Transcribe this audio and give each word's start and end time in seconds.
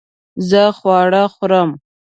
زه 0.49 0.63
خواړه 0.77 1.23
خورم 1.35 1.69